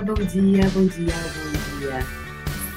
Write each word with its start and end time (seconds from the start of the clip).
bom 0.00 0.14
dia, 0.14 0.68
bom 0.74 0.84
dia, 0.86 1.14
bom 1.14 1.78
dia. 1.78 2.06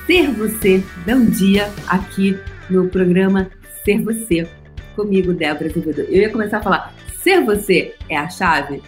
Ser 0.05 0.31
você, 0.31 0.83
dá 1.05 1.15
um 1.15 1.25
dia 1.25 1.67
aqui 1.87 2.37
no 2.69 2.87
programa 2.87 3.51
Ser 3.83 4.01
Você, 4.03 4.47
comigo, 4.95 5.33
Débora 5.33 5.69
Azevedo. 5.69 6.01
Eu 6.01 6.21
ia 6.21 6.29
começar 6.29 6.59
a 6.59 6.63
falar, 6.63 6.95
ser 7.21 7.43
você 7.43 7.95
é 8.07 8.17
a 8.17 8.29
chave? 8.29 8.81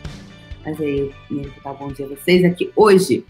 Mas 0.64 0.80
aí, 0.80 1.12
ia 1.30 1.50
dar 1.64 1.74
bom 1.74 1.92
dia 1.92 2.06
a 2.06 2.10
vocês 2.10 2.46
aqui 2.46 2.72
hoje. 2.76 3.26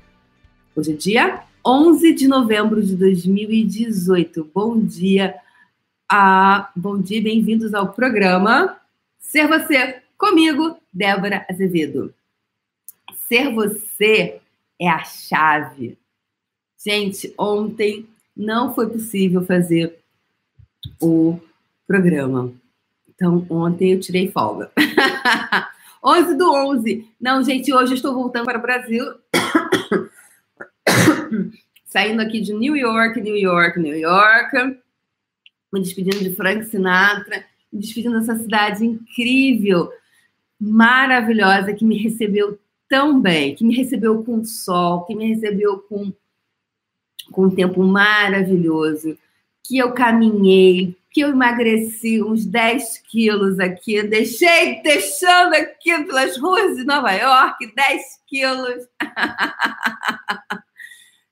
Hoje 0.76 0.92
é 0.92 0.96
dia 0.96 1.44
11 1.66 2.14
de 2.14 2.28
novembro 2.28 2.82
de 2.84 2.96
2018. 2.96 4.52
Bom 4.54 4.80
dia, 4.80 5.36
a... 6.08 6.70
bom 6.76 7.02
dia, 7.02 7.22
bem-vindos 7.22 7.74
ao 7.74 7.92
programa 7.92 8.78
Ser 9.20 9.48
Você, 9.48 10.02
comigo, 10.16 10.78
Débora 10.94 11.46
Azevedo. 11.50 12.14
Ser 13.28 13.52
você 13.54 14.41
é 14.82 14.90
a 14.90 15.04
chave. 15.04 15.98
Gente, 16.84 17.32
ontem 17.38 18.08
não 18.36 18.74
foi 18.74 18.90
possível 18.90 19.46
fazer 19.46 20.00
o 21.00 21.40
programa. 21.86 22.52
Então, 23.08 23.46
ontem 23.48 23.94
eu 23.94 24.00
tirei 24.00 24.32
folga. 24.32 24.72
11 26.04 26.36
do 26.36 26.52
11. 26.52 27.08
Não, 27.22 27.44
gente, 27.44 27.72
hoje 27.72 27.92
eu 27.92 27.96
estou 27.96 28.16
voltando 28.16 28.46
para 28.46 28.58
o 28.58 28.62
Brasil. 28.62 29.06
Saindo 31.86 32.22
aqui 32.22 32.42
de 32.42 32.52
New 32.54 32.76
York, 32.76 33.22
New 33.22 33.38
York, 33.38 33.80
New 33.80 33.96
York. 33.96 34.58
Me 35.72 35.80
despedindo 35.80 36.24
de 36.24 36.36
Frank 36.36 36.66
Sinatra. 36.66 37.46
Me 37.72 37.80
despedindo 37.80 38.20
dessa 38.20 38.36
cidade 38.36 38.84
incrível, 38.84 39.92
maravilhosa, 40.60 41.74
que 41.74 41.86
me 41.86 41.98
recebeu 41.98 42.60
tão 42.92 43.22
bem, 43.22 43.56
que 43.56 43.64
me 43.64 43.74
recebeu 43.74 44.22
com 44.22 44.44
sol, 44.44 45.06
que 45.06 45.16
me 45.16 45.34
recebeu 45.34 45.80
com, 45.80 46.12
com 47.32 47.46
um 47.46 47.50
tempo 47.50 47.82
maravilhoso, 47.82 49.18
que 49.64 49.78
eu 49.78 49.94
caminhei, 49.94 50.98
que 51.10 51.22
eu 51.22 51.30
emagreci 51.30 52.22
uns 52.22 52.46
10 52.46 52.98
quilos 53.10 53.62
aqui, 53.62 54.04
deixei, 54.04 54.82
deixando 54.82 55.54
aqui 55.54 56.04
pelas 56.04 56.38
ruas 56.38 56.76
de 56.76 56.84
Nova 56.84 57.14
York, 57.14 57.74
10 57.74 58.02
quilos. 58.28 58.86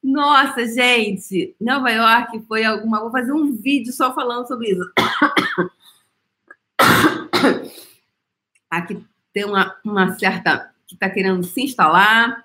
Nossa, 0.02 0.66
gente, 0.66 1.58
Nova 1.60 1.90
York 1.92 2.42
foi 2.48 2.64
alguma. 2.64 3.02
Vou 3.02 3.12
fazer 3.12 3.34
um 3.34 3.52
vídeo 3.52 3.92
só 3.92 4.16
falando 4.16 4.48
sobre 4.48 4.70
isso. 4.72 4.90
Aqui 8.72 9.04
tem 9.34 9.44
uma, 9.44 9.76
uma 9.84 10.18
certa 10.18 10.72
que 10.90 10.96
está 10.96 11.08
querendo 11.08 11.44
se 11.44 11.62
instalar. 11.62 12.44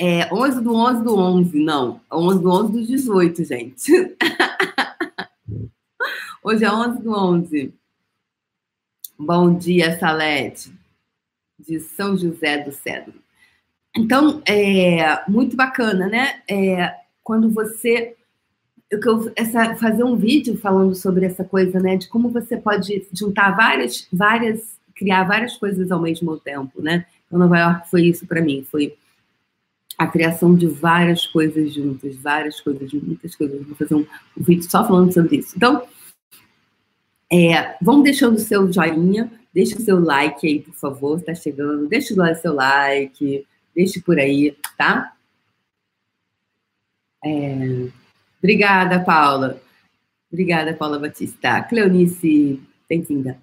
É 0.00 0.32
11 0.32 0.62
do 0.62 0.74
11 0.74 1.04
do 1.04 1.18
11, 1.18 1.58
não. 1.58 2.00
11 2.10 2.40
do 2.40 2.50
11 2.50 2.72
do 2.72 2.86
18, 2.86 3.44
gente. 3.44 3.92
Hoje 6.42 6.64
é 6.64 6.72
11 6.72 7.02
do 7.02 7.12
11. 7.12 7.74
Bom 9.18 9.54
dia, 9.54 9.98
Salete, 9.98 10.72
de 11.58 11.78
São 11.78 12.16
José 12.16 12.64
do 12.64 12.72
Cedro. 12.72 13.14
Então, 13.94 14.42
é 14.48 15.22
muito 15.30 15.54
bacana, 15.54 16.08
né? 16.08 16.42
É, 16.48 16.96
quando 17.22 17.50
você. 17.50 18.16
Eu, 18.90 19.30
essa, 19.36 19.76
fazer 19.76 20.02
um 20.02 20.16
vídeo 20.16 20.56
falando 20.56 20.94
sobre 20.94 21.26
essa 21.26 21.44
coisa, 21.44 21.78
né? 21.78 21.98
De 21.98 22.08
como 22.08 22.30
você 22.30 22.56
pode 22.56 23.06
juntar 23.12 23.54
várias, 23.54 24.08
várias 24.10 24.80
criar 24.94 25.24
várias 25.24 25.56
coisas 25.56 25.90
ao 25.90 26.00
mesmo 26.00 26.38
tempo, 26.38 26.82
né? 26.82 27.06
Então, 27.26 27.38
Nova 27.38 27.58
York 27.58 27.90
foi 27.90 28.02
isso 28.06 28.26
para 28.26 28.40
mim, 28.40 28.66
foi 28.70 28.96
a 29.98 30.06
criação 30.06 30.54
de 30.54 30.66
várias 30.66 31.26
coisas 31.26 31.72
juntas, 31.72 32.16
várias 32.16 32.60
coisas, 32.60 32.92
muitas 32.92 33.34
coisas. 33.34 33.64
Vou 33.66 33.76
fazer 33.76 33.94
um, 33.94 34.06
um 34.36 34.42
vídeo 34.42 34.68
só 34.70 34.86
falando 34.86 35.12
sobre 35.12 35.36
isso. 35.36 35.54
Então, 35.56 35.86
é, 37.30 37.76
vão 37.80 38.02
deixando 38.02 38.36
o 38.36 38.40
seu 38.40 38.70
joinha, 38.72 39.30
deixa 39.52 39.76
o 39.76 39.80
seu 39.80 40.00
like 40.00 40.46
aí, 40.46 40.60
por 40.60 40.74
favor, 40.74 41.18
está 41.18 41.34
chegando. 41.34 41.88
Deixa 41.88 42.14
o 42.14 42.34
seu 42.34 42.54
like, 42.54 43.46
deixe 43.74 44.00
por 44.00 44.18
aí, 44.18 44.56
tá? 44.76 45.14
É, 47.24 47.88
obrigada, 48.38 49.00
Paula. 49.00 49.62
Obrigada, 50.30 50.74
Paula 50.74 50.98
Batista. 50.98 51.62
Cleonice, 51.62 52.60
bem-vinda. 52.88 53.38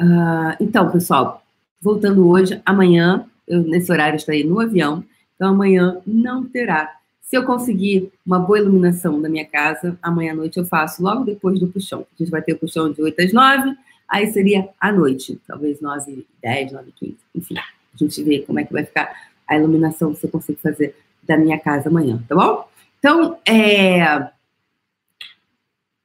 Uh, 0.00 0.54
então, 0.60 0.90
pessoal, 0.90 1.42
voltando 1.80 2.28
hoje, 2.28 2.60
amanhã, 2.64 3.26
eu, 3.46 3.62
nesse 3.62 3.90
horário 3.90 4.16
estarei 4.16 4.44
no 4.44 4.60
avião, 4.60 5.04
então 5.34 5.50
amanhã 5.50 6.00
não 6.06 6.44
terá. 6.44 6.96
Se 7.20 7.36
eu 7.36 7.44
conseguir 7.44 8.10
uma 8.24 8.38
boa 8.38 8.58
iluminação 8.58 9.20
da 9.20 9.28
minha 9.28 9.44
casa, 9.44 9.98
amanhã 10.02 10.32
à 10.32 10.36
noite 10.36 10.58
eu 10.58 10.64
faço 10.64 11.02
logo 11.02 11.24
depois 11.24 11.60
do 11.60 11.68
puxão. 11.68 12.00
A 12.00 12.22
gente 12.22 12.30
vai 12.30 12.40
ter 12.40 12.54
o 12.54 12.58
puxão 12.58 12.90
de 12.90 13.02
8 13.02 13.20
às 13.20 13.32
9, 13.32 13.76
aí 14.08 14.32
seria 14.32 14.68
à 14.80 14.90
noite, 14.90 15.38
talvez 15.46 15.80
9 15.80 16.10
e 16.10 16.26
10, 16.40 16.72
9 16.72 16.88
e 16.88 16.92
15, 16.92 17.16
enfim. 17.34 17.54
A 17.58 17.96
gente 17.96 18.22
vê 18.22 18.38
como 18.40 18.58
é 18.60 18.64
que 18.64 18.72
vai 18.72 18.84
ficar 18.84 19.14
a 19.46 19.56
iluminação 19.56 20.14
se 20.14 20.26
eu 20.26 20.30
consigo 20.30 20.58
fazer 20.58 20.94
da 21.22 21.36
minha 21.36 21.58
casa 21.58 21.88
amanhã, 21.88 22.22
tá 22.26 22.34
bom? 22.34 22.66
Então, 22.98 23.38
é... 23.46 24.30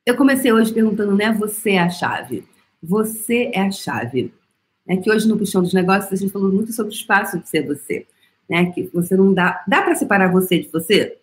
eu 0.06 0.16
comecei 0.16 0.52
hoje 0.52 0.74
perguntando, 0.74 1.16
né, 1.16 1.32
você 1.32 1.72
é 1.72 1.80
a 1.80 1.90
chave. 1.90 2.46
Você 2.84 3.50
é 3.54 3.62
a 3.62 3.72
chave. 3.72 4.34
É 4.86 4.98
que 4.98 5.10
hoje 5.10 5.26
no 5.26 5.38
Puxão 5.38 5.64
dos 5.64 5.74
Negócios 5.74 6.12
a 6.12 6.16
gente 6.18 6.34
falou 6.34 6.52
muito 6.52 6.74
sobre 6.74 6.92
o 6.92 6.96
espaço 6.96 7.40
de 7.40 7.48
ser 7.48 7.66
você. 7.66 8.06
Né? 8.50 8.70
Que 8.74 8.84
você 8.94 9.16
não 9.16 9.34
dá. 9.34 9.64
Dá 9.66 9.82
para 9.82 9.96
separar 9.96 10.30
você 10.30 10.60
de 10.60 10.68
você? 10.68 11.18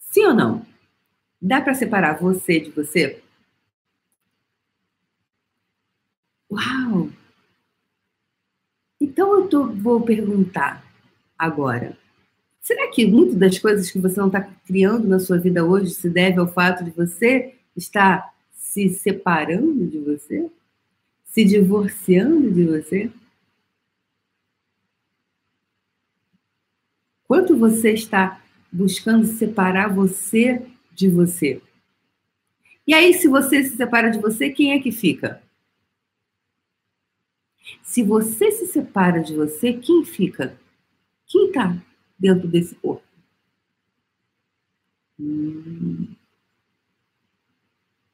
Sim 0.00 0.26
ou 0.26 0.34
não? 0.34 0.66
Dá 1.40 1.60
para 1.60 1.74
separar 1.74 2.18
você 2.18 2.58
de 2.58 2.70
você? 2.70 3.22
Uau! 6.50 7.08
Então 9.00 9.40
eu 9.40 9.48
tô, 9.48 9.68
vou 9.68 10.00
perguntar 10.00 10.84
agora. 11.38 11.96
Será 12.60 12.88
que 12.90 13.06
muitas 13.06 13.36
das 13.36 13.58
coisas 13.58 13.90
que 13.90 13.98
você 13.98 14.18
não 14.18 14.26
está 14.26 14.42
criando 14.66 15.06
na 15.06 15.20
sua 15.20 15.38
vida 15.38 15.64
hoje 15.64 15.90
se 15.90 16.10
deve 16.10 16.38
ao 16.38 16.48
fato 16.48 16.84
de 16.84 16.90
você 16.90 17.54
estar 17.76 18.31
se 18.72 18.88
separando 18.88 19.86
de 19.86 19.98
você? 19.98 20.50
Se 21.24 21.44
divorciando 21.44 22.50
de 22.50 22.64
você? 22.64 23.12
Quanto 27.24 27.54
você 27.56 27.92
está 27.92 28.42
buscando 28.72 29.26
separar 29.26 29.94
você 29.94 30.66
de 30.90 31.08
você? 31.08 31.60
E 32.86 32.94
aí, 32.94 33.12
se 33.12 33.28
você 33.28 33.62
se 33.62 33.76
separa 33.76 34.10
de 34.10 34.18
você, 34.18 34.48
quem 34.48 34.72
é 34.72 34.80
que 34.80 34.90
fica? 34.90 35.42
Se 37.82 38.02
você 38.02 38.50
se 38.50 38.66
separa 38.66 39.22
de 39.22 39.36
você, 39.36 39.74
quem 39.74 40.02
fica? 40.04 40.58
Quem 41.26 41.48
está 41.48 41.76
dentro 42.18 42.48
desse 42.48 42.74
corpo? 42.76 43.04
Hum. 45.20 46.21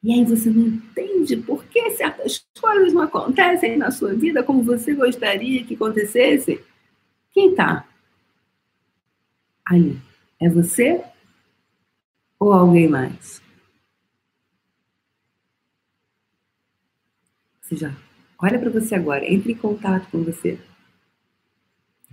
E 0.01 0.13
aí 0.13 0.23
você 0.23 0.49
não 0.49 0.67
entende 0.67 1.35
por 1.37 1.65
que 1.65 1.91
certas 1.91 2.45
coisas 2.59 2.93
não 2.93 3.01
acontecem 3.01 3.77
na 3.77 3.91
sua 3.91 4.13
vida 4.13 4.43
como 4.43 4.63
você 4.63 4.93
gostaria 4.93 5.65
que 5.65 5.75
acontecesse. 5.75 6.63
Quem 7.31 7.51
está 7.51 7.85
ali? 9.65 9.99
É 10.39 10.49
você 10.49 11.03
ou 12.39 12.53
alguém 12.53 12.87
mais? 12.87 13.41
Você 17.61 17.75
já 17.75 17.93
olha 18.41 18.57
para 18.57 18.69
você 18.69 18.95
agora, 18.95 19.31
entre 19.31 19.51
em 19.51 19.57
contato 19.57 20.09
com 20.09 20.23
você. 20.23 20.57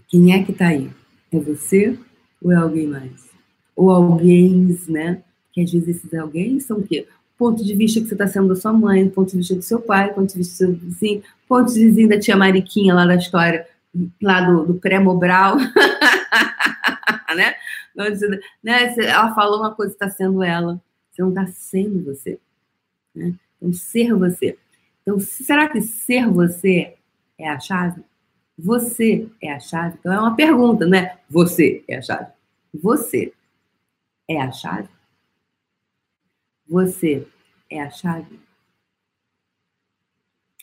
Quem 0.08 0.34
é 0.34 0.44
que 0.44 0.50
está 0.50 0.69
aí? 0.69 0.90
É 1.32 1.38
você 1.38 1.99
ou 2.43 2.52
é 2.52 2.56
alguém 2.56 2.88
mais? 2.88 3.31
Ou 3.75 3.90
alguém, 3.90 4.76
né? 4.88 5.22
Que 5.52 5.62
às 5.62 5.72
vezes 5.72 5.88
esses 5.88 6.14
alguém 6.14 6.58
são 6.61 6.78
o 6.78 6.87
quê? 6.87 7.06
Ponto 7.38 7.65
de 7.65 7.75
vista 7.75 8.00
que 8.00 8.06
você 8.06 8.15
está 8.15 8.27
sendo 8.27 8.49
da 8.49 8.56
sua 8.56 8.73
mãe, 8.73 9.09
ponto 9.09 9.31
de 9.31 9.38
vista 9.38 9.55
do 9.55 9.62
seu 9.62 9.81
pai, 9.81 10.12
ponto 10.12 10.31
de 10.31 10.38
vista 10.38 10.67
do 10.67 10.73
seu 10.73 10.88
vizinho, 10.88 11.23
ponto 11.49 11.73
de 11.73 11.91
vista 11.91 12.15
da 12.15 12.21
tia 12.21 12.37
Mariquinha 12.37 12.94
lá 12.94 13.06
da 13.06 13.17
história, 13.17 13.67
lá 14.23 14.41
do, 14.41 14.67
do 14.67 14.75
pré-mobral, 14.75 15.56
né? 17.37 17.55
né? 18.62 18.94
Ela 18.99 19.35
falou 19.35 19.61
uma 19.61 19.75
coisa, 19.75 19.93
está 19.93 20.09
sendo 20.09 20.43
ela, 20.43 20.81
você 21.11 21.23
não 21.23 21.31
está 21.31 21.47
sendo 21.47 22.05
você. 22.05 22.38
Né? 23.15 23.35
Então, 23.56 23.73
ser 23.73 24.15
você. 24.15 24.59
Então, 25.03 25.19
será 25.19 25.69
que 25.69 25.81
ser 25.81 26.29
você 26.29 26.94
é 27.38 27.49
a 27.49 27.59
chave? 27.59 28.03
Você 28.59 29.29
é 29.43 29.53
a 29.53 29.61
chave? 29.61 29.97
Então, 29.99 30.12
é 30.12 30.19
uma 30.19 30.35
pergunta, 30.35 30.87
né? 30.87 31.19
Você 31.29 31.85
é 31.88 31.97
a 31.97 32.03
chave. 32.03 32.29
Você 32.75 33.33
é 34.29 34.41
a 34.41 34.50
chave? 34.50 34.88
Você 36.68 37.26
é 37.70 37.82
a 37.82 37.90
chave. 37.90 38.40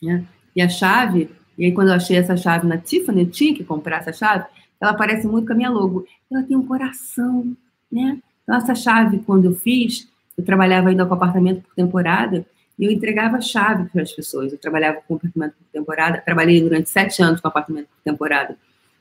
Né? 0.02 0.26
E 0.54 0.60
a 0.60 0.68
chave, 0.68 1.30
e 1.56 1.64
aí 1.64 1.72
quando 1.72 1.88
eu 1.88 1.94
achei 1.94 2.16
essa 2.16 2.36
chave 2.36 2.66
na 2.66 2.78
Tiffany, 2.78 3.22
eu 3.22 3.30
tinha 3.30 3.54
que 3.54 3.64
comprar 3.64 3.98
essa 3.98 4.12
chave, 4.12 4.46
ela 4.80 4.94
parece 4.94 5.26
muito 5.26 5.46
com 5.46 5.52
a 5.52 5.56
minha 5.56 5.70
logo. 5.70 6.06
Ela 6.30 6.42
tem 6.42 6.56
um 6.56 6.66
coração, 6.66 7.56
né? 7.90 8.20
Então, 8.42 8.56
essa 8.56 8.74
chave, 8.74 9.20
quando 9.20 9.46
eu 9.46 9.54
fiz, 9.54 10.08
eu 10.36 10.44
trabalhava 10.44 10.90
ainda 10.90 11.06
com 11.06 11.14
apartamento 11.14 11.62
por 11.62 11.74
temporada, 11.74 12.44
e 12.78 12.84
eu 12.84 12.90
entregava 12.90 13.38
a 13.38 13.40
chave 13.40 13.88
para 13.88 14.02
as 14.02 14.12
pessoas. 14.12 14.52
Eu 14.52 14.58
trabalhava 14.58 15.00
com 15.00 15.14
apartamento 15.14 15.54
por 15.54 15.66
temporada, 15.72 16.20
trabalhei 16.20 16.60
durante 16.60 16.90
sete 16.90 17.22
anos 17.22 17.40
com 17.40 17.48
apartamento 17.48 17.86
por 17.86 18.02
temporada 18.02 18.58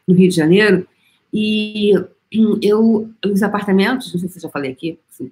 no 0.08 0.16
Rio 0.16 0.30
de 0.30 0.36
Janeiro, 0.36 0.88
e 1.34 1.92
eu, 2.62 3.10
os 3.26 3.44
apartamentos, 3.44 4.14
não 4.14 4.20
sei 4.20 4.30
se 4.30 4.38
eu 4.38 4.44
já 4.44 4.50
falei 4.50 4.72
aqui, 4.72 5.00
assim, 5.10 5.32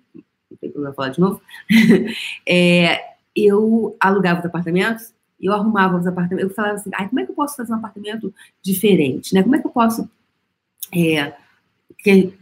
tem 0.58 0.72
problema 0.72 0.94
falar 0.94 1.10
de 1.10 1.20
novo, 1.20 1.42
é, 2.48 3.02
eu 3.36 3.96
alugava 4.00 4.40
os 4.40 4.46
apartamentos 4.46 5.14
eu 5.42 5.54
arrumava 5.54 5.98
os 5.98 6.06
apartamentos. 6.06 6.52
Eu 6.52 6.56
falava 6.56 6.76
assim, 6.76 6.92
ah, 6.94 7.08
como 7.08 7.20
é 7.20 7.26
que 7.26 7.32
eu 7.32 7.36
posso 7.36 7.56
fazer 7.56 7.74
um 7.74 7.78
apartamento 7.78 8.34
diferente, 8.62 9.34
né? 9.34 9.42
Como 9.42 9.56
é 9.56 9.60
que 9.60 9.66
eu 9.66 9.72
posso 9.72 10.08
é, 10.94 11.34
que, 11.98 12.34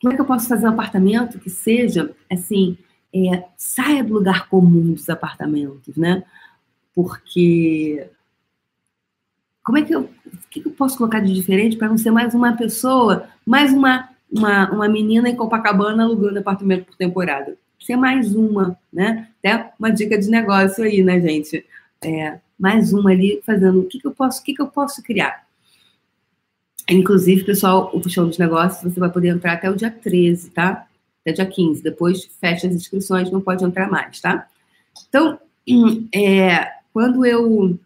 como 0.00 0.12
é 0.12 0.16
que 0.16 0.20
eu 0.20 0.26
posso 0.26 0.48
fazer 0.48 0.66
um 0.66 0.70
apartamento 0.70 1.38
que 1.38 1.50
seja 1.50 2.14
assim 2.30 2.76
é, 3.14 3.44
saia 3.56 4.02
do 4.02 4.14
lugar 4.14 4.48
comum 4.48 4.92
dos 4.92 5.08
apartamentos, 5.08 5.96
né? 5.96 6.24
Porque 6.92 8.08
como 9.62 9.78
é 9.78 9.82
que 9.82 9.94
eu, 9.94 10.02
o 10.02 10.48
que 10.50 10.66
eu 10.66 10.72
posso 10.72 10.98
colocar 10.98 11.20
de 11.20 11.32
diferente 11.32 11.76
para 11.76 11.88
não 11.88 11.96
ser 11.96 12.10
mais 12.10 12.34
uma 12.34 12.56
pessoa, 12.56 13.28
mais 13.46 13.72
uma, 13.72 14.10
uma, 14.34 14.70
uma 14.70 14.88
menina 14.88 15.28
em 15.28 15.36
Copacabana 15.36 16.04
alugando 16.04 16.38
apartamento 16.38 16.86
por 16.86 16.96
temporada? 16.96 17.56
Ser 17.80 17.96
mais 17.96 18.34
uma, 18.34 18.78
né? 18.92 19.28
Até 19.38 19.72
uma 19.78 19.90
dica 19.90 20.18
de 20.18 20.28
negócio 20.28 20.82
aí, 20.82 21.02
né, 21.02 21.20
gente? 21.20 21.64
É, 22.02 22.38
mais 22.58 22.92
uma 22.92 23.10
ali 23.10 23.40
fazendo 23.44 23.80
o 23.80 23.84
que, 23.84 23.98
que 23.98 24.06
eu 24.06 24.12
posso, 24.12 24.40
o 24.40 24.44
que, 24.44 24.54
que 24.54 24.62
eu 24.62 24.68
posso 24.68 25.02
criar. 25.02 25.44
Inclusive, 26.88 27.44
pessoal, 27.44 27.90
o 27.94 28.00
Puxão 28.00 28.26
dos 28.26 28.38
Negócios, 28.38 28.82
você 28.82 29.00
vai 29.00 29.10
poder 29.10 29.28
entrar 29.28 29.54
até 29.54 29.70
o 29.70 29.76
dia 29.76 29.90
13, 29.90 30.50
tá? 30.50 30.86
até 31.24 31.32
dia 31.32 31.46
15. 31.46 31.82
Depois 31.82 32.24
fecha 32.40 32.66
as 32.66 32.74
inscrições, 32.74 33.30
não 33.30 33.40
pode 33.40 33.64
entrar 33.64 33.90
mais, 33.90 34.20
tá? 34.20 34.46
Então, 35.08 35.38
é, 36.14 36.70
quando 36.92 37.24
eu 37.24 37.78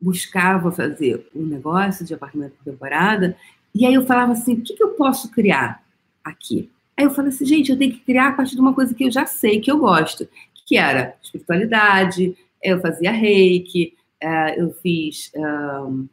buscava 0.00 0.70
fazer 0.70 1.26
um 1.34 1.46
negócio 1.46 2.04
de 2.04 2.12
apartamento 2.12 2.56
por 2.56 2.64
temporada, 2.64 3.36
e 3.74 3.84
aí 3.84 3.94
eu 3.94 4.06
falava 4.06 4.32
assim, 4.32 4.54
o 4.54 4.62
que, 4.62 4.74
que 4.74 4.82
eu 4.82 4.90
posso 4.90 5.30
criar 5.30 5.84
aqui? 6.22 6.70
Aí 6.96 7.04
eu 7.04 7.10
falei 7.10 7.30
assim, 7.30 7.44
gente, 7.44 7.72
eu 7.72 7.78
tenho 7.78 7.92
que 7.92 8.00
criar 8.00 8.28
a 8.28 8.32
partir 8.32 8.54
de 8.54 8.60
uma 8.60 8.72
coisa 8.72 8.94
que 8.94 9.04
eu 9.04 9.10
já 9.10 9.26
sei, 9.26 9.60
que 9.60 9.70
eu 9.70 9.78
gosto, 9.78 10.28
que 10.64 10.76
era 10.76 11.16
espiritualidade, 11.22 12.36
eu 12.62 12.80
fazia 12.80 13.10
reiki, 13.10 13.96
é, 14.20 14.60
eu 14.60 14.72
fiz 14.74 15.32
um, 15.36 16.08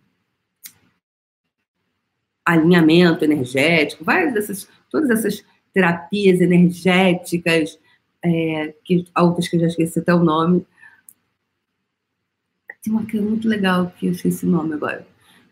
alinhamento 2.43 3.23
energético, 3.23 4.03
várias 4.03 4.33
dessas, 4.33 4.67
todas 4.89 5.09
essas 5.09 5.45
terapias 5.73 6.41
energéticas, 6.41 7.79
é, 8.23 8.73
que, 8.83 9.05
outras 9.15 9.47
que 9.47 9.55
eu 9.55 9.61
já 9.61 9.67
esqueci 9.67 9.99
até 9.99 10.13
o 10.13 10.23
nome. 10.23 10.65
Tem 12.83 12.91
uma 12.91 13.05
que 13.05 13.17
é 13.17 13.21
muito 13.21 13.47
legal, 13.47 13.91
que 13.91 14.07
eu 14.07 14.11
esqueci 14.11 14.45
o 14.45 14.49
nome 14.49 14.73
agora. 14.73 15.05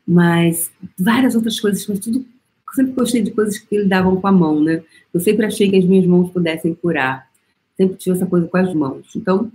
Mas 0.09 0.71
várias 0.97 1.35
outras 1.35 1.59
coisas, 1.59 1.85
mas 1.87 1.99
tudo. 1.99 2.25
Sempre 2.73 2.93
gostei 2.93 3.21
de 3.21 3.31
coisas 3.31 3.57
que 3.57 3.77
lidavam 3.77 4.19
com 4.19 4.27
a 4.27 4.31
mão, 4.31 4.61
né? 4.61 4.83
Eu 5.13 5.19
sempre 5.19 5.45
achei 5.45 5.69
que 5.69 5.77
as 5.77 5.85
minhas 5.85 6.05
mãos 6.05 6.31
pudessem 6.31 6.73
curar. 6.73 7.27
Sempre 7.75 7.97
tive 7.97 8.15
essa 8.15 8.25
coisa 8.25 8.47
com 8.47 8.57
as 8.57 8.73
mãos. 8.73 9.15
Então, 9.15 9.51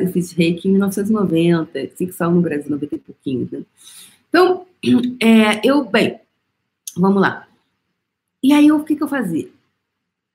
eu 0.00 0.12
fiz 0.12 0.32
reiki 0.32 0.68
em 0.68 0.72
1990, 0.72 1.78
assim 1.78 2.06
que 2.06 2.12
saiu 2.12 2.30
no 2.30 2.42
Brasil, 2.42 2.70
90 2.70 2.94
e 2.94 2.98
pouquinho, 2.98 3.48
né? 3.50 3.62
Então, 4.28 4.66
é, 5.20 5.66
eu, 5.66 5.84
bem, 5.84 6.20
vamos 6.96 7.20
lá. 7.20 7.48
E 8.42 8.52
aí, 8.52 8.70
o 8.70 8.84
que, 8.84 8.96
que 8.96 9.02
eu 9.02 9.08
fazia? 9.08 9.48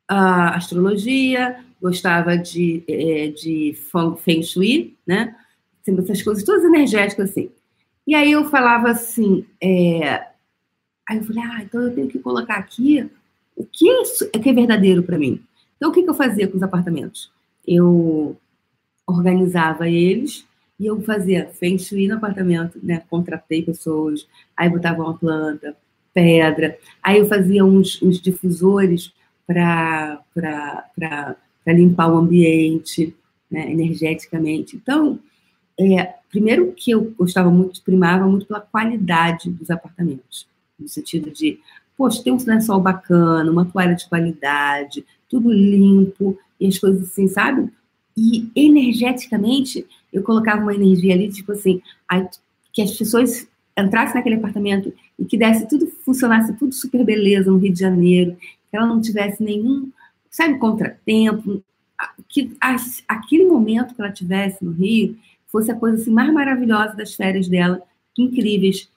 a 0.08 0.56
astrologia, 0.56 1.60
gostava 1.82 2.38
de, 2.38 2.84
é, 2.88 3.28
de 3.28 3.76
Feng 4.24 4.42
Shui, 4.42 4.96
né? 5.06 5.36
Sempre 5.84 6.04
essas 6.04 6.22
coisas 6.22 6.44
todas 6.44 6.64
energéticas, 6.64 7.30
assim. 7.30 7.50
E 8.08 8.16
aí 8.16 8.32
eu 8.32 8.50
falava 8.50 8.90
assim, 8.90 9.46
é... 9.62 10.28
aí 11.08 11.18
eu 11.18 11.26
falei, 11.26 11.44
ah, 11.44 11.62
então 11.62 11.82
eu 11.82 11.94
tenho 11.94 12.08
que 12.08 12.20
colocar 12.20 12.56
aqui 12.56 13.08
o 13.54 13.66
que 13.66 13.90
é, 13.90 14.40
que 14.40 14.50
é 14.50 14.54
verdadeiro 14.54 15.04
para 15.04 15.20
mim. 15.20 15.44
Então 15.76 15.90
o 15.90 15.94
que, 15.94 16.02
que 16.02 16.10
eu 16.10 16.14
fazia 16.14 16.48
com 16.48 16.56
os 16.56 16.64
apartamentos? 16.64 17.30
Eu 17.68 18.38
organizava 19.06 19.90
eles 19.90 20.48
e 20.80 20.86
eu 20.86 21.02
fazia 21.02 21.50
Feng 21.50 21.78
Shui 21.78 22.08
no 22.08 22.16
apartamento, 22.16 22.80
né? 22.82 23.04
Contratei 23.10 23.62
pessoas, 23.62 24.28
aí 24.56 24.70
botava 24.70 25.04
uma 25.04 25.18
planta, 25.18 25.76
pedra, 26.14 26.78
aí 27.04 27.20
eu 27.20 27.28
fazia 27.28 27.66
uns, 27.66 28.02
uns 28.02 28.22
difusores 28.22 29.12
para 29.46 30.24
limpar 31.68 32.12
o 32.12 32.18
ambiente 32.18 33.16
né, 33.50 33.72
energeticamente. 33.72 34.76
Então, 34.76 35.20
é, 35.80 36.16
primeiro 36.30 36.74
que 36.74 36.92
eu 36.92 37.14
gostava 37.18 37.50
muito, 37.50 37.82
primava 37.84 38.26
muito 38.28 38.46
pela 38.46 38.60
qualidade 38.60 39.50
dos 39.50 39.70
apartamentos, 39.70 40.48
no 40.80 40.88
sentido 40.88 41.30
de, 41.32 41.60
poxa, 41.96 42.24
tem 42.24 42.34
um 42.34 42.44
lençol 42.44 42.80
bacana, 42.80 43.52
uma 43.52 43.66
toalha 43.66 43.96
de 43.96 44.08
qualidade, 44.08 45.06
tudo 45.30 45.52
limpo, 45.52 46.38
e 46.60 46.68
as 46.68 46.78
coisas 46.78 47.04
assim, 47.04 47.28
sabe? 47.28 47.72
E 48.16 48.50
energeticamente, 48.56 49.86
eu 50.12 50.24
colocava 50.24 50.62
uma 50.62 50.74
energia 50.74 51.14
ali, 51.14 51.30
tipo 51.30 51.52
assim, 51.52 51.82
que 52.74 52.82
as 52.82 52.98
pessoas 52.98 53.48
entrassem 53.78 54.16
naquele 54.16 54.36
apartamento 54.36 54.92
e 55.20 55.26
que 55.26 55.38
desse 55.38 55.68
tudo, 55.68 55.86
funcionasse 56.04 56.54
tudo 56.54 56.74
super 56.74 57.04
beleza 57.04 57.52
no 57.52 57.58
Rio 57.58 57.74
de 57.74 57.80
Janeiro, 57.80 58.36
que 58.36 58.76
ela 58.76 58.88
não 58.88 59.00
tivesse 59.00 59.44
nenhum, 59.44 59.92
sabe, 60.32 60.58
contratempo, 60.58 61.64
que 62.28 62.56
aquele 63.08 63.46
momento 63.46 63.94
que 63.94 64.02
ela 64.02 64.12
tivesse 64.12 64.64
no 64.66 64.72
Rio 64.72 65.16
fosse 65.48 65.72
a 65.72 65.76
coisa 65.76 66.02
assim, 66.02 66.12
mais 66.12 66.32
maravilhosa 66.32 66.96
das 66.96 67.14
férias 67.14 67.48
dela, 67.48 67.82
incríveis, 68.18 68.90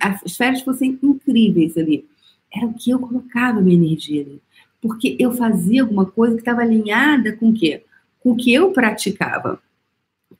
as 0.00 0.36
férias 0.36 0.62
fossem 0.62 0.98
incríveis 1.02 1.76
ali. 1.76 2.06
Era 2.52 2.66
o 2.66 2.74
que 2.74 2.90
eu 2.90 2.98
colocava 2.98 3.60
minha 3.60 3.76
energia 3.76 4.22
ali. 4.22 4.40
Porque 4.80 5.16
eu 5.18 5.32
fazia 5.32 5.82
alguma 5.82 6.06
coisa 6.06 6.34
que 6.34 6.42
estava 6.42 6.60
alinhada 6.60 7.34
com 7.36 7.48
o 7.48 7.54
quê? 7.54 7.82
Com 8.20 8.32
o 8.32 8.36
que 8.36 8.52
eu 8.52 8.70
praticava, 8.70 9.60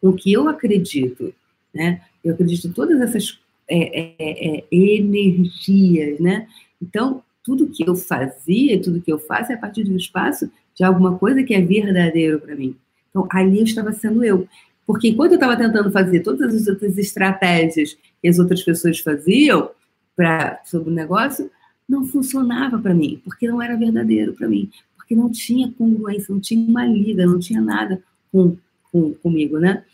com 0.00 0.08
o 0.08 0.14
que 0.14 0.32
eu 0.32 0.48
acredito. 0.48 1.34
Né? 1.72 2.02
Eu 2.22 2.34
acredito 2.34 2.68
em 2.68 2.72
todas 2.72 3.00
essas 3.00 3.38
é, 3.66 4.14
é, 4.18 4.58
é, 4.58 4.64
energias, 4.70 6.20
né? 6.20 6.46
Então, 6.80 7.22
tudo 7.42 7.68
que 7.68 7.88
eu 7.88 7.96
fazia, 7.96 8.80
tudo 8.80 9.00
que 9.00 9.12
eu 9.12 9.18
faço 9.18 9.52
é 9.52 9.54
a 9.54 9.58
partir 9.58 9.84
de 9.84 9.92
um 9.92 9.96
espaço 9.96 10.50
de 10.74 10.84
alguma 10.84 11.18
coisa 11.18 11.42
que 11.42 11.54
é 11.54 11.60
verdadeiro 11.60 12.40
para 12.40 12.54
mim. 12.54 12.76
Então, 13.08 13.26
ali 13.30 13.58
eu 13.58 13.64
estava 13.64 13.92
sendo 13.92 14.24
eu. 14.24 14.46
Porque 14.86 15.08
enquanto 15.08 15.32
eu 15.32 15.36
estava 15.36 15.56
tentando 15.56 15.90
fazer 15.90 16.20
todas 16.20 16.54
as 16.54 16.66
outras 16.66 16.98
estratégias 16.98 17.96
que 18.20 18.28
as 18.28 18.38
outras 18.38 18.62
pessoas 18.62 18.98
faziam 18.98 19.70
para 20.16 20.60
sobre 20.64 20.90
o 20.90 20.94
negócio, 20.94 21.50
não 21.88 22.04
funcionava 22.04 22.78
para 22.78 22.94
mim, 22.94 23.20
porque 23.24 23.48
não 23.48 23.60
era 23.60 23.76
verdadeiro 23.76 24.32
para 24.34 24.48
mim, 24.48 24.70
porque 24.96 25.14
não 25.14 25.30
tinha 25.30 25.72
congruência, 25.72 26.32
não 26.32 26.40
tinha 26.40 26.66
uma 26.66 26.86
liga, 26.86 27.26
não 27.26 27.38
tinha 27.38 27.60
nada 27.60 28.02
com, 28.30 28.56
com, 28.90 29.12
comigo, 29.14 29.58
né? 29.58 29.84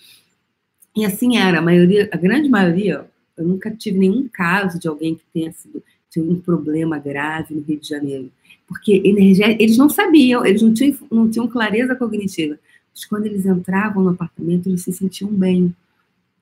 E 0.97 1.05
assim 1.05 1.37
era, 1.37 1.59
a 1.59 1.63
maioria, 1.63 2.09
a 2.13 2.17
grande 2.17 2.49
maioria, 2.49 3.07
eu 3.37 3.45
nunca 3.45 3.71
tive 3.71 3.99
nenhum 3.99 4.29
caso 4.29 4.79
de 4.79 4.89
alguém 4.89 5.15
que 5.15 5.25
tenha 5.33 5.53
sido 5.53 5.83
tinha 6.11 6.25
um 6.25 6.41
problema 6.41 6.99
grave 6.99 7.55
no 7.55 7.63
Rio 7.63 7.79
de 7.79 7.89
Janeiro. 7.89 8.31
Porque 8.67 9.01
energia, 9.05 9.51
eles 9.63 9.77
não 9.77 9.89
sabiam, 9.89 10.45
eles 10.45 10.61
não 10.61 10.75
tinham, 10.75 10.97
não 11.11 11.31
tinham 11.31 11.49
clareza 11.49 11.95
cognitiva. 11.95 12.59
Mas 12.93 13.05
quando 13.05 13.27
eles 13.27 13.47
entravam 13.47 14.03
no 14.03 14.11
apartamento, 14.11 14.69
eles 14.69 14.83
se 14.83 14.93
sentiam 14.93 15.31
bem. 15.31 15.75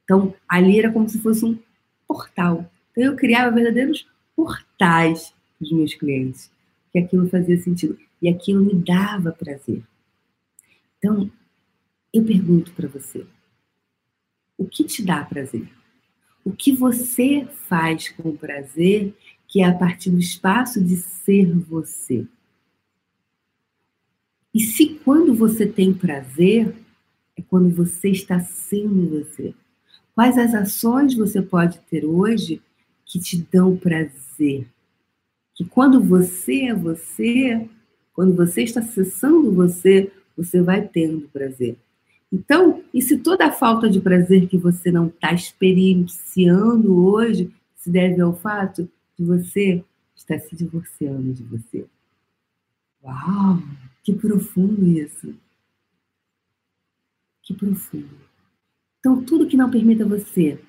Então, 0.04 0.34
ali 0.48 0.78
era 0.78 0.92
como 0.92 1.08
se 1.08 1.18
fosse 1.20 1.44
um 1.44 1.58
portal. 2.06 2.70
Então, 2.90 3.04
eu 3.04 3.16
criava 3.16 3.54
verdadeiros 3.54 4.06
portais 4.34 5.34
para 5.58 5.66
os 5.66 5.72
meus 5.72 5.94
clientes, 5.94 6.50
que 6.92 6.98
aquilo 6.98 7.28
fazia 7.28 7.58
sentido. 7.58 7.98
E 8.20 8.28
aquilo 8.28 8.64
me 8.64 8.74
dava 8.74 9.32
prazer. 9.32 9.82
Então, 10.98 11.30
eu 12.12 12.24
pergunto 12.24 12.72
para 12.72 12.88
você: 12.88 13.26
o 14.56 14.66
que 14.66 14.84
te 14.84 15.04
dá 15.04 15.24
prazer? 15.24 15.68
O 16.44 16.52
que 16.52 16.72
você 16.72 17.46
faz 17.68 18.08
com 18.08 18.36
prazer 18.36 19.14
que 19.48 19.62
é 19.62 19.64
a 19.64 19.74
partir 19.74 20.10
do 20.10 20.18
espaço 20.18 20.84
de 20.84 20.96
ser 20.96 21.50
você. 21.50 22.26
E 24.54 24.60
se 24.60 25.00
quando 25.04 25.34
você 25.34 25.66
tem 25.66 25.92
prazer, 25.92 26.74
é 27.36 27.42
quando 27.42 27.74
você 27.74 28.10
está 28.10 28.40
sendo 28.40 29.10
você. 29.10 29.54
Quais 30.14 30.36
as 30.36 30.54
ações 30.54 31.14
você 31.14 31.40
pode 31.40 31.78
ter 31.90 32.04
hoje 32.04 32.60
que 33.04 33.20
te 33.20 33.46
dão 33.52 33.76
prazer? 33.76 34.66
Que 35.54 35.64
quando 35.64 36.02
você 36.02 36.62
é 36.62 36.74
você, 36.74 37.68
quando 38.12 38.34
você 38.34 38.62
está 38.62 38.80
acessando 38.80 39.52
você, 39.52 40.10
você 40.36 40.60
vai 40.62 40.86
tendo 40.86 41.28
prazer. 41.28 41.76
Então, 42.32 42.82
e 42.92 43.00
se 43.00 43.18
toda 43.18 43.46
a 43.46 43.52
falta 43.52 43.88
de 43.88 44.00
prazer 44.00 44.48
que 44.48 44.58
você 44.58 44.90
não 44.90 45.06
está 45.06 45.32
experienciando 45.32 47.04
hoje 47.04 47.52
se 47.76 47.90
deve 47.90 48.20
ao 48.20 48.34
fato 48.34 48.88
de 49.18 49.24
você 49.24 49.84
está 50.14 50.38
se 50.38 50.54
divorciando 50.54 51.32
de 51.32 51.42
você. 51.44 51.86
Uau! 53.02 53.62
Que 54.02 54.12
profundo 54.12 54.86
isso! 54.86 55.34
Que 57.42 57.54
profundo. 57.54 58.18
Então, 58.98 59.24
tudo 59.24 59.46
que 59.46 59.56
não 59.56 59.70
permita 59.70 60.04
você 60.04 60.62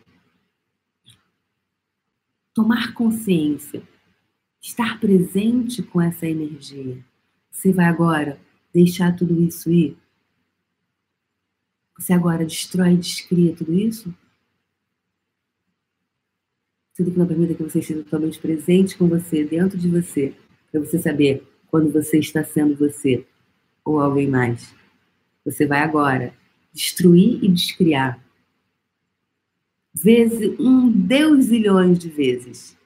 tomar 2.53 2.93
consciência, 2.93 3.81
estar 4.61 4.99
presente 4.99 5.81
com 5.81 6.01
essa 6.01 6.27
energia, 6.27 7.03
você 7.49 7.71
vai 7.71 7.85
agora 7.85 8.39
deixar 8.73 9.15
tudo 9.15 9.41
isso 9.41 9.71
ir? 9.71 9.97
Você 11.97 12.13
agora 12.13 12.45
destrói 12.45 12.93
e 12.93 12.97
descria 12.97 13.55
tudo 13.55 13.73
isso? 13.73 14.13
Tudo 16.95 17.11
que 17.11 17.19
não 17.19 17.27
permita 17.27 17.55
que 17.55 17.63
você 17.63 17.79
esteja 17.79 18.03
totalmente 18.03 18.39
presente 18.39 18.97
com 18.97 19.07
você, 19.07 19.43
dentro 19.43 19.77
de 19.77 19.89
você, 19.89 20.35
para 20.71 20.79
você 20.79 20.97
saber 20.99 21.45
quando 21.69 21.91
você 21.91 22.19
está 22.19 22.43
sendo 22.43 22.75
você 22.75 23.25
ou 23.83 23.99
alguém 23.99 24.27
mais. 24.27 24.73
Você 25.45 25.65
vai 25.65 25.79
agora 25.79 26.33
destruir 26.73 27.43
e 27.43 27.47
descriar. 27.47 28.23
Vezes, 29.93 30.57
um 30.59 30.89
Deus 30.91 31.45
zilhões 31.45 31.97
de 31.97 32.09
vezes. 32.09 32.77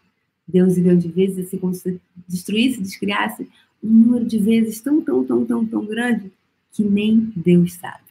Deus 0.47 0.73
zilhões 0.73 1.01
de 1.01 1.09
vezes, 1.09 1.47
assim 1.47 1.57
como 1.57 1.73
se 1.73 1.99
destruísse, 2.27 2.81
descriasse 2.81 3.49
um 3.83 3.89
número 3.89 4.25
de 4.25 4.37
vezes 4.37 4.79
tão, 4.81 5.01
tão, 5.01 5.23
tão, 5.23 5.45
tão, 5.45 5.65
tão 5.65 5.85
grande 5.85 6.31
que 6.71 6.83
nem 6.83 7.31
Deus 7.35 7.73
sabe. 7.73 8.03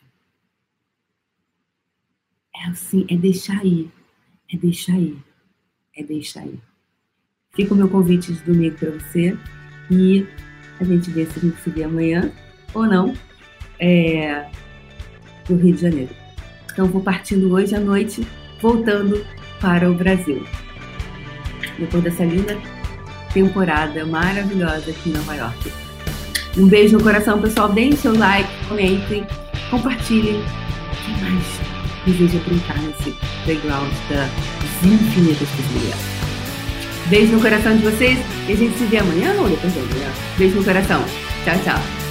É 2.55 2.69
assim, 2.69 3.07
é 3.09 3.17
deixar 3.17 3.65
ir, 3.65 3.91
é 4.53 4.57
deixar 4.57 4.99
ir 4.99 5.19
é 5.95 6.03
deixar 6.03 6.41
aí. 6.41 6.59
Fica 7.55 7.75
o 7.75 7.77
meu 7.77 7.89
convite 7.89 8.33
de 8.33 8.43
domingo 8.43 8.77
para 8.79 8.91
você 8.91 9.37
e 9.91 10.27
a 10.83 10.87
gente 10.87 11.11
vê 11.11 11.27
se 11.27 11.39
a 11.39 11.43
gente 11.43 11.61
se 11.61 11.71
vê 11.71 11.85
amanhã 11.85 12.31
ou 12.75 12.87
não 12.87 13.15
é, 13.79 14.47
do 15.47 15.57
Rio 15.57 15.75
de 15.75 15.83
Janeiro. 15.83 16.11
Então 16.73 16.87
vou 16.87 17.03
partindo 17.03 17.53
hoje 17.53 17.75
à 17.75 17.81
noite, 17.81 18.27
voltando 18.61 19.25
para 19.61 19.91
o 19.91 19.95
Brasil. 19.95 20.47
Depois 21.79 22.03
dessa 22.03 22.25
linda 22.25 22.57
temporada 23.33 24.05
maravilhosa 24.05 24.91
aqui 24.91 25.11
em 25.11 25.13
Nova 25.13 25.35
York. 25.35 25.73
Um 26.57 26.69
beijo 26.69 26.99
no 26.99 27.03
coração, 27.03 27.41
pessoal. 27.41 27.73
Deem 27.73 27.93
seu 27.97 28.17
like, 28.17 28.51
comentem, 28.69 29.27
compartilhem. 29.71 30.43
Quem 31.05 31.17
mais 31.23 31.61
deseja 32.07 32.39
brincar 32.45 32.79
nesse 32.83 33.17
playground 33.45 33.91
da 34.09 34.29
infinitas 34.87 35.49
possibilidades. 35.49 36.12
Beijo 37.13 37.35
no 37.35 37.43
coração 37.43 37.77
de 37.77 37.83
vocês 37.83 38.19
e 38.49 38.53
a 38.55 38.57
gente 38.57 38.79
se 38.79 38.87
vê 38.87 38.97
amanhã 38.97 39.35
ou 39.39 39.47
depois 39.47 39.71
de 39.71 39.81
amanhã. 39.81 40.11
Beijo 40.39 40.57
no 40.57 40.65
coração. 40.65 41.05
Tchau, 41.45 41.59
tchau. 41.63 42.02